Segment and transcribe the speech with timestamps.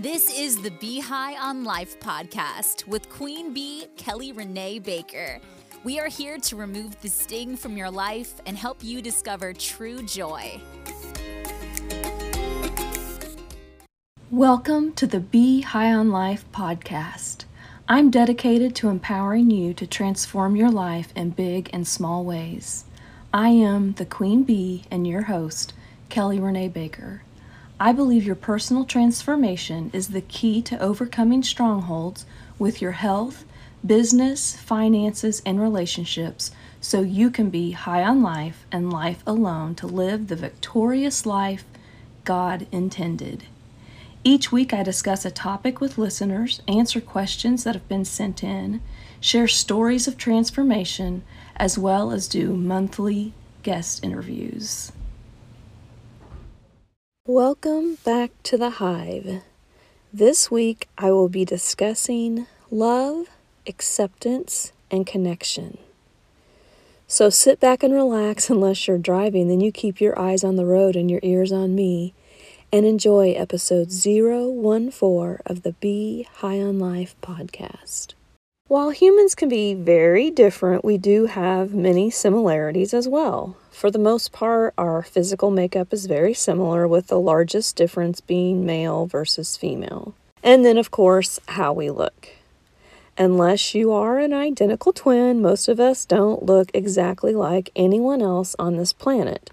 [0.00, 5.38] This is the Bee High on Life podcast with Queen Bee Kelly Renee Baker.
[5.84, 10.02] We are here to remove the sting from your life and help you discover true
[10.04, 10.58] joy.
[14.30, 17.44] Welcome to the Bee High on Life podcast.
[17.86, 22.86] I'm dedicated to empowering you to transform your life in big and small ways.
[23.34, 25.74] I am the Queen Bee and your host,
[26.08, 27.20] Kelly Renee Baker.
[27.82, 32.26] I believe your personal transformation is the key to overcoming strongholds
[32.58, 33.46] with your health,
[33.84, 36.50] business, finances, and relationships
[36.82, 41.64] so you can be high on life and life alone to live the victorious life
[42.24, 43.44] God intended.
[44.24, 48.82] Each week, I discuss a topic with listeners, answer questions that have been sent in,
[49.20, 51.22] share stories of transformation,
[51.56, 54.92] as well as do monthly guest interviews.
[57.32, 59.42] Welcome back to the Hive.
[60.12, 63.28] This week, I will be discussing love,
[63.68, 65.78] acceptance, and connection.
[67.06, 70.66] So sit back and relax unless you're driving, then you keep your eyes on the
[70.66, 72.14] road and your ears on me,
[72.72, 78.14] and enjoy episode 014 of the Bee High on Life podcast.
[78.70, 83.56] While humans can be very different, we do have many similarities as well.
[83.72, 88.64] For the most part, our physical makeup is very similar, with the largest difference being
[88.64, 90.14] male versus female.
[90.44, 92.28] And then, of course, how we look.
[93.18, 98.54] Unless you are an identical twin, most of us don't look exactly like anyone else
[98.56, 99.50] on this planet.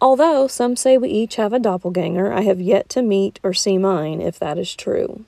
[0.00, 3.78] Although some say we each have a doppelganger, I have yet to meet or see
[3.78, 5.24] mine if that is true.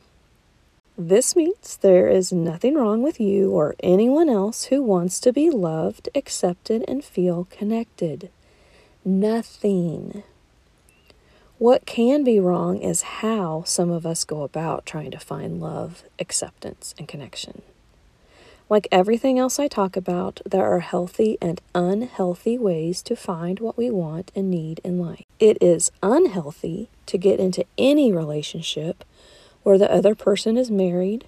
[0.99, 5.49] This means there is nothing wrong with you or anyone else who wants to be
[5.49, 8.31] loved, accepted, and feel connected.
[9.05, 10.23] Nothing.
[11.57, 16.03] What can be wrong is how some of us go about trying to find love,
[16.19, 17.63] acceptance, and connection.
[18.69, 23.79] Like everything else I talk about, there are healthy and unhealthy ways to find what
[23.79, 25.25] we want and need in life.
[25.39, 29.05] It is unhealthy to get into any relationship
[29.63, 31.27] where the other person is married,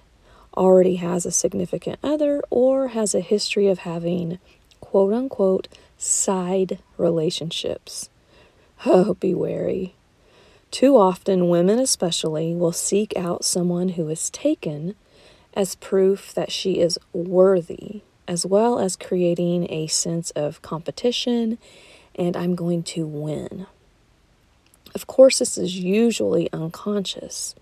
[0.55, 4.39] already has a significant other, or has a history of having
[4.79, 8.09] quote unquote side relationships.
[8.85, 9.95] Oh, be wary.
[10.71, 14.95] Too often, women especially will seek out someone who is taken
[15.53, 21.57] as proof that she is worthy, as well as creating a sense of competition
[22.15, 23.67] and I'm going to win.
[24.93, 27.55] Of course, this is usually unconscious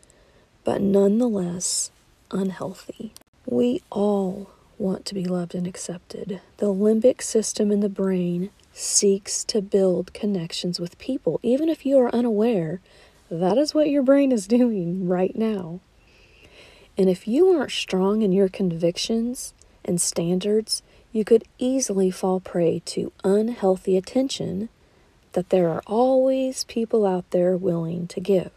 [0.64, 1.92] but nonetheless
[2.32, 3.14] unhealthy.
[3.46, 6.42] We all want to be loved and accepted.
[6.58, 12.00] The limbic system in the brain seeks to build connections with people, even if you
[12.00, 12.82] are unaware.
[13.30, 15.80] That is what your brain is doing right now.
[16.98, 19.54] And if you aren't strong in your convictions
[19.84, 20.82] and standards,
[21.12, 24.70] you could easily fall prey to unhealthy attention
[25.34, 28.52] that there are always people out there willing to give.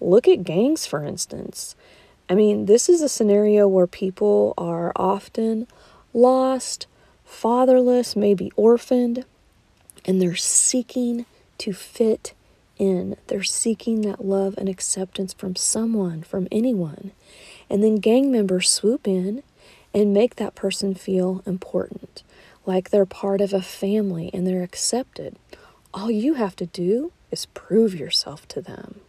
[0.00, 1.74] Look at gangs, for instance.
[2.28, 5.66] I mean, this is a scenario where people are often
[6.12, 6.86] lost,
[7.24, 9.24] fatherless, maybe orphaned,
[10.04, 11.26] and they're seeking
[11.58, 12.34] to fit
[12.78, 13.16] in.
[13.28, 17.12] They're seeking that love and acceptance from someone, from anyone.
[17.70, 19.42] And then gang members swoop in
[19.94, 22.22] and make that person feel important,
[22.66, 25.36] like they're part of a family and they're accepted.
[25.94, 29.00] All you have to do is prove yourself to them.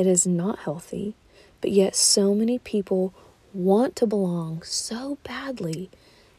[0.00, 1.12] It is not healthy,
[1.60, 3.12] but yet so many people
[3.52, 5.90] want to belong so badly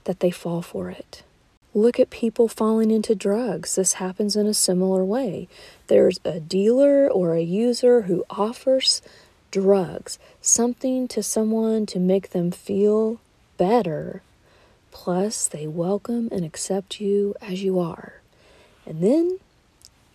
[0.06, 1.22] that they fall for it.
[1.72, 3.76] Look at people falling into drugs.
[3.76, 5.48] This happens in a similar way.
[5.86, 9.04] There's a dealer or a user who offers
[9.52, 13.22] drugs, something to someone to make them feel
[13.58, 14.24] better.
[14.90, 18.22] Plus, they welcome and accept you as you are.
[18.88, 19.38] And then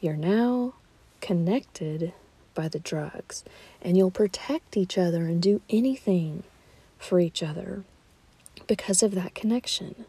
[0.00, 0.74] you're now
[1.20, 2.12] connected
[2.56, 3.44] by the drugs,
[3.80, 6.42] and you'll protect each other and do anything
[6.98, 7.84] for each other
[8.66, 10.06] because of that connection.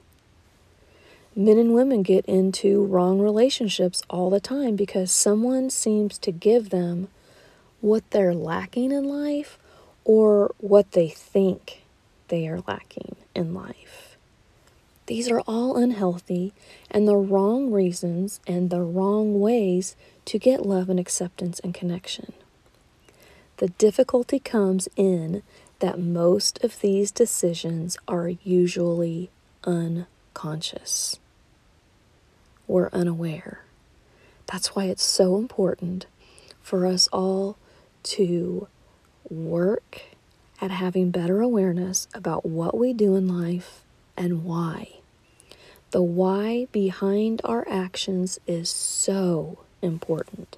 [1.35, 6.71] Men and women get into wrong relationships all the time because someone seems to give
[6.71, 7.09] them
[7.79, 9.59] what they're lacking in life
[10.03, 11.83] or what they think
[12.29, 14.06] they are lacking in life.
[15.07, 16.53] These are all unhealthy
[16.91, 19.95] and the wrong reasons and the wrong ways
[20.25, 22.33] to get love and acceptance and connection.
[23.57, 25.43] The difficulty comes in
[25.79, 29.29] that most of these decisions are usually
[29.63, 31.19] unconscious.
[32.67, 33.61] We're unaware.
[34.45, 36.05] That's why it's so important
[36.61, 37.57] for us all
[38.03, 38.67] to
[39.29, 40.01] work
[40.59, 43.83] at having better awareness about what we do in life
[44.17, 44.96] and why.
[45.91, 50.57] The why behind our actions is so important.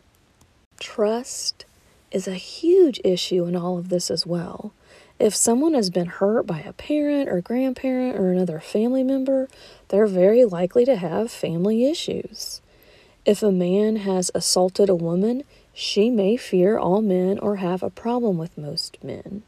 [0.79, 1.65] Trust
[2.11, 4.73] is a huge issue in all of this as well.
[5.19, 9.49] If someone has been hurt by a parent or grandparent or another family member,
[9.89, 12.61] they're very likely to have family issues.
[13.25, 15.43] If a man has assaulted a woman,
[15.73, 19.43] she may fear all men or have a problem with most men.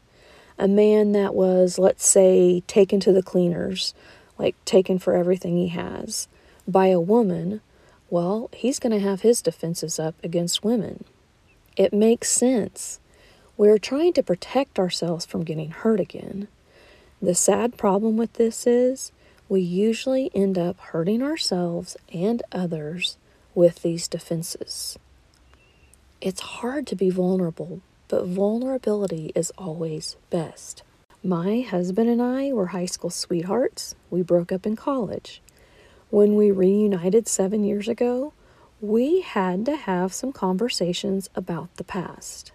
[0.58, 3.94] A man that was, let's say, taken to the cleaners,
[4.38, 6.28] like taken for everything he has,
[6.66, 7.60] by a woman,
[8.10, 11.04] well, he's going to have his defenses up against women.
[11.76, 13.00] It makes sense.
[13.56, 16.48] We're trying to protect ourselves from getting hurt again.
[17.20, 19.12] The sad problem with this is
[19.48, 23.16] we usually end up hurting ourselves and others
[23.54, 24.98] with these defenses.
[26.20, 30.82] It's hard to be vulnerable, but vulnerability is always best.
[31.24, 33.94] My husband and I were high school sweethearts.
[34.10, 35.40] We broke up in college.
[36.10, 38.32] When we reunited seven years ago,
[38.80, 42.50] we had to have some conversations about the past.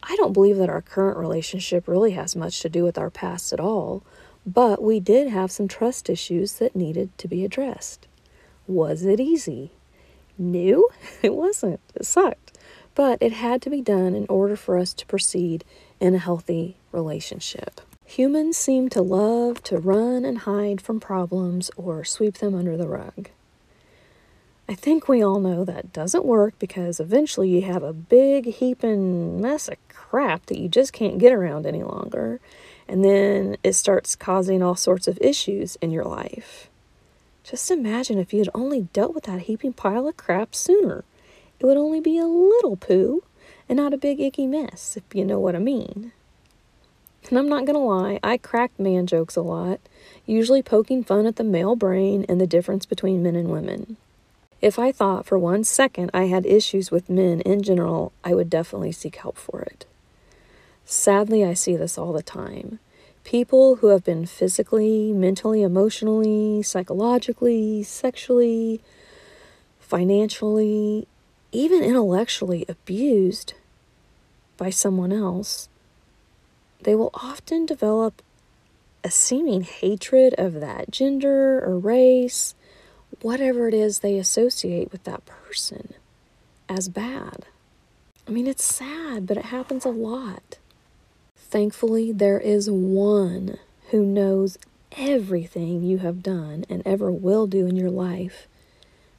[0.00, 3.52] I don't believe that our current relationship really has much to do with our past
[3.52, 4.04] at all,
[4.46, 8.06] but we did have some trust issues that needed to be addressed.
[8.68, 9.72] Was it easy?
[10.38, 10.86] No,
[11.22, 11.80] it wasn't.
[11.96, 12.51] It sucked.
[12.94, 15.64] But it had to be done in order for us to proceed
[16.00, 17.80] in a healthy relationship.
[18.04, 22.88] Humans seem to love to run and hide from problems or sweep them under the
[22.88, 23.30] rug.
[24.68, 29.40] I think we all know that doesn't work because eventually you have a big heaping
[29.40, 32.40] mess of crap that you just can't get around any longer.
[32.88, 36.68] And then it starts causing all sorts of issues in your life.
[37.44, 41.04] Just imagine if you had only dealt with that heaping pile of crap sooner.
[41.62, 43.22] It would only be a little poo
[43.68, 46.10] and not a big icky mess, if you know what I mean.
[47.28, 49.78] And I'm not gonna lie, I crack man jokes a lot,
[50.26, 53.96] usually poking fun at the male brain and the difference between men and women.
[54.60, 58.50] If I thought for one second I had issues with men in general, I would
[58.50, 59.86] definitely seek help for it.
[60.84, 62.80] Sadly, I see this all the time.
[63.22, 68.80] People who have been physically, mentally, emotionally, psychologically, sexually,
[69.78, 71.06] financially,
[71.52, 73.54] even intellectually abused
[74.56, 75.68] by someone else,
[76.82, 78.22] they will often develop
[79.04, 82.54] a seeming hatred of that gender or race
[83.20, 85.94] whatever it is they associate with that person
[86.68, 87.46] as bad.
[88.26, 90.58] I mean, it's sad, but it happens a lot.
[91.36, 93.58] Thankfully, there is one
[93.90, 94.58] who knows
[94.92, 98.46] everything you have done and ever will do in your life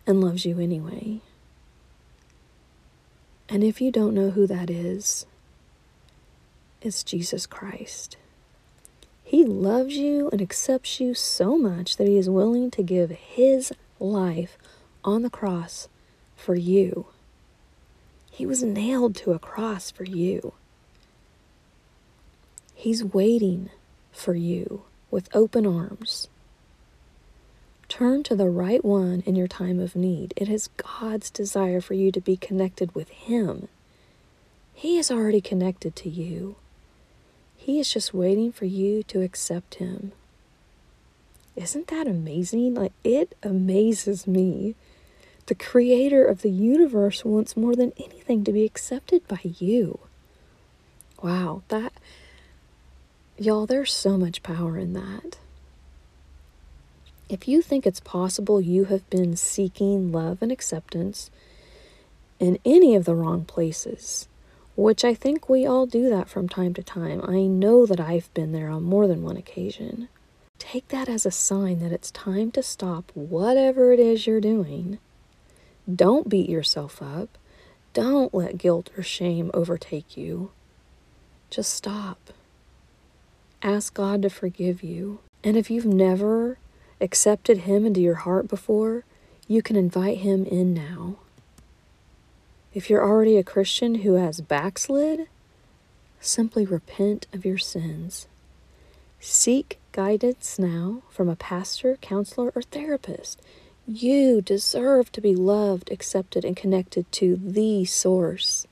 [0.07, 1.21] and loves you anyway.
[3.49, 5.25] And if you don't know who that is,
[6.81, 8.17] it's Jesus Christ.
[9.23, 13.73] He loves you and accepts you so much that he is willing to give his
[13.99, 14.57] life
[15.03, 15.87] on the cross
[16.35, 17.07] for you.
[18.31, 20.53] He was nailed to a cross for you.
[22.75, 23.69] He's waiting
[24.11, 26.27] for you with open arms.
[27.93, 30.33] Turn to the right one in your time of need.
[30.35, 33.67] It is God's desire for you to be connected with Him.
[34.73, 36.55] He is already connected to you.
[37.55, 40.11] He is just waiting for you to accept Him.
[41.55, 42.73] Isn't that amazing?
[42.73, 44.73] Like, it amazes me.
[45.45, 49.99] The creator of the universe wants more than anything to be accepted by you.
[51.21, 51.93] Wow, that,
[53.37, 55.37] y'all, there's so much power in that.
[57.33, 61.31] If you think it's possible you have been seeking love and acceptance
[62.39, 64.27] in any of the wrong places,
[64.75, 68.31] which I think we all do that from time to time, I know that I've
[68.35, 70.09] been there on more than one occasion.
[70.59, 74.99] Take that as a sign that it's time to stop whatever it is you're doing.
[75.91, 77.39] Don't beat yourself up.
[77.93, 80.51] Don't let guilt or shame overtake you.
[81.49, 82.31] Just stop.
[83.63, 85.17] Ask God to forgive you.
[85.43, 86.59] And if you've never
[87.03, 89.03] accepted Him into your heart before,
[89.47, 91.17] you can invite Him in now.
[92.73, 95.27] If you're already a Christian who has backslid,
[96.19, 98.27] simply repent of your sins.
[99.19, 103.41] Seek guidance now from a pastor, counselor, or therapist.
[103.85, 108.65] You deserve to be loved, accepted, and connected to the source.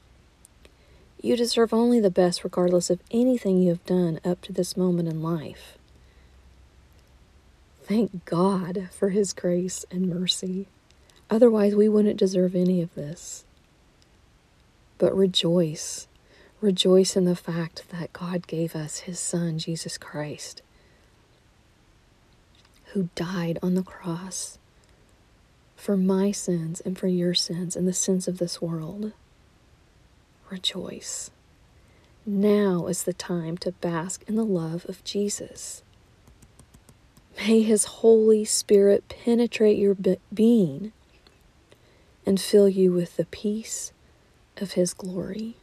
[1.21, 5.07] You deserve only the best, regardless of anything you have done up to this moment
[5.07, 5.77] in life.
[7.91, 10.67] Thank God for His grace and mercy.
[11.29, 13.43] Otherwise, we wouldn't deserve any of this.
[14.97, 16.07] But rejoice.
[16.61, 20.61] Rejoice in the fact that God gave us His Son, Jesus Christ,
[22.93, 24.57] who died on the cross
[25.75, 29.11] for my sins and for your sins and the sins of this world.
[30.49, 31.29] Rejoice.
[32.25, 35.83] Now is the time to bask in the love of Jesus.
[37.37, 40.91] May His Holy Spirit penetrate your be- being
[42.25, 43.91] and fill you with the peace
[44.57, 45.55] of His glory.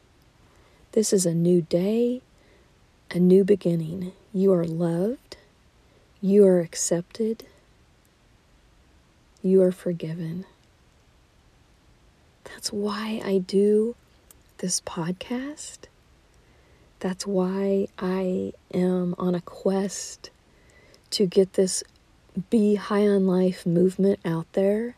[0.92, 2.22] This is a new day,
[3.10, 4.12] a new beginning.
[4.32, 5.36] You are loved,
[6.20, 7.44] you are accepted,
[9.42, 10.44] you are forgiven.
[12.44, 13.94] That's why I do
[14.58, 15.78] this podcast.
[17.00, 20.30] That's why I am on a quest
[21.10, 21.82] to get this
[22.50, 24.96] Bee High on Life movement out there.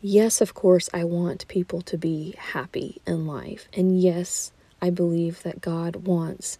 [0.00, 3.68] Yes, of course, I want people to be happy in life.
[3.72, 6.58] And yes, I believe that God wants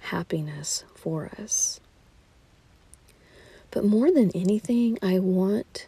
[0.00, 1.80] happiness for us.
[3.70, 5.86] But more than anything, I want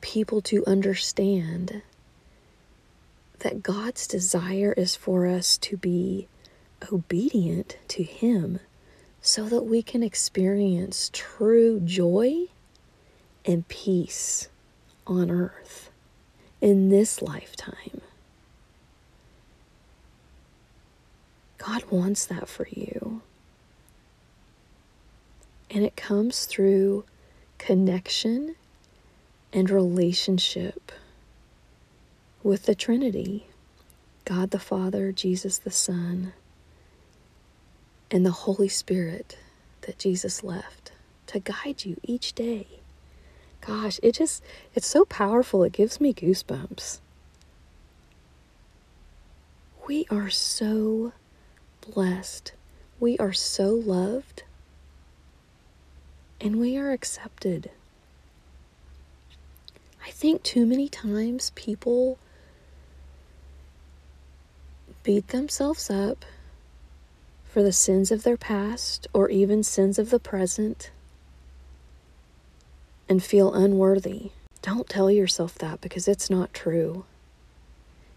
[0.00, 1.82] people to understand
[3.40, 6.28] that God's desire is for us to be
[6.90, 8.60] obedient to Him
[9.26, 12.44] so that we can experience true joy
[13.44, 14.48] and peace
[15.04, 15.90] on earth
[16.60, 18.00] in this lifetime.
[21.58, 23.22] God wants that for you.
[25.68, 27.04] And it comes through
[27.58, 28.54] connection
[29.52, 30.92] and relationship
[32.44, 33.48] with the Trinity
[34.24, 36.32] God the Father, Jesus the Son,
[38.10, 39.38] and the Holy Spirit
[39.82, 40.92] that Jesus left
[41.26, 42.66] to guide you each day.
[43.60, 44.42] Gosh, it just,
[44.74, 45.64] it's so powerful.
[45.64, 47.00] It gives me goosebumps.
[49.86, 51.12] We are so
[51.80, 52.52] blessed.
[53.00, 54.44] We are so loved.
[56.40, 57.70] And we are accepted.
[60.04, 62.18] I think too many times people
[65.02, 66.24] beat themselves up
[67.56, 70.90] for the sins of their past or even sins of the present
[73.08, 74.28] and feel unworthy.
[74.60, 77.06] Don't tell yourself that because it's not true.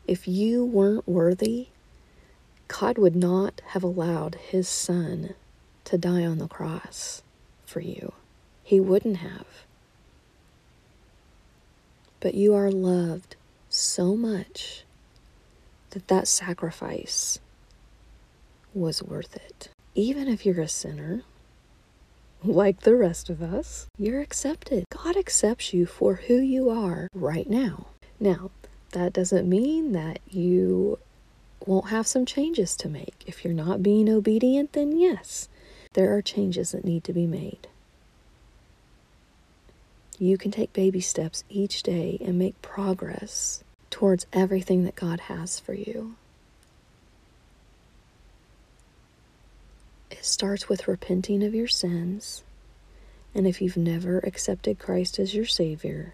[0.06, 1.68] If you weren't worthy,
[2.68, 5.36] God would not have allowed his son
[5.86, 7.24] to die on the cross
[7.66, 8.12] for you.
[8.62, 9.46] He wouldn't have.
[12.20, 13.38] But you are loved
[13.70, 14.84] so much
[15.92, 17.40] that that sacrifice
[18.74, 19.70] was worth it.
[19.96, 21.24] Even if you're a sinner,
[22.44, 24.86] like the rest of us, you're accepted.
[24.92, 27.88] God accepts you for who you are right now.
[28.20, 28.52] Now,
[28.92, 31.00] that doesn't mean that you
[31.66, 33.24] won't have some changes to make.
[33.28, 35.50] If you're not being obedient, then yes,
[35.94, 37.68] there are changes that need to be made.
[40.18, 45.60] You can take baby steps each day and make progress towards everything that God has
[45.60, 46.16] for you.
[50.12, 52.44] It starts with repenting of your sins.
[53.36, 56.14] And if you've never accepted Christ as your Savior,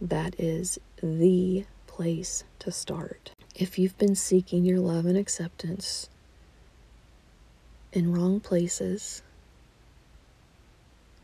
[0.00, 3.32] that is the place to start.
[3.54, 6.08] If you've been seeking your love and acceptance
[7.92, 9.22] in wrong places,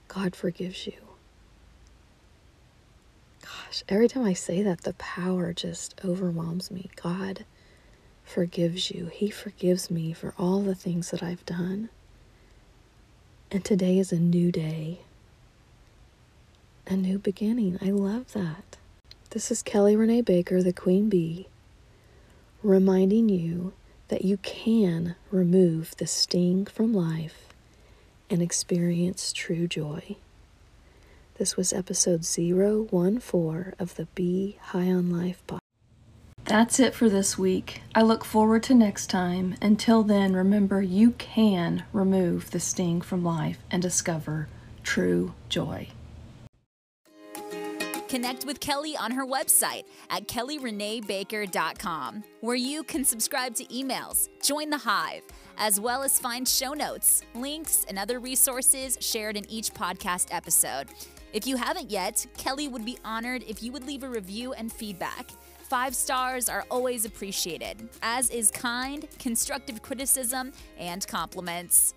[0.08, 0.94] God forgives you.
[3.42, 6.90] Gosh, every time I say that, the power just overwhelms me.
[7.00, 7.44] God
[8.30, 9.06] forgives you.
[9.06, 11.88] He forgives me for all the things that I've done.
[13.50, 15.00] And today is a new day,
[16.86, 17.78] a new beginning.
[17.82, 18.76] I love that.
[19.30, 21.48] This is Kelly Renee Baker, the Queen Bee,
[22.62, 23.72] reminding you
[24.08, 27.48] that you can remove the sting from life
[28.28, 30.16] and experience true joy.
[31.34, 35.59] This was episode 014 of the Bee High on Life podcast.
[36.50, 37.80] That's it for this week.
[37.94, 39.54] I look forward to next time.
[39.62, 44.48] Until then, remember you can remove the sting from life and discover
[44.82, 45.90] true joy.
[48.08, 54.70] Connect with Kelly on her website at kellyreneebaker.com, where you can subscribe to emails, join
[54.70, 55.22] the Hive,
[55.56, 60.88] as well as find show notes, links, and other resources shared in each podcast episode.
[61.32, 64.72] If you haven't yet, Kelly would be honored if you would leave a review and
[64.72, 65.30] feedback.
[65.70, 71.94] Five stars are always appreciated, as is kind, constructive criticism and compliments.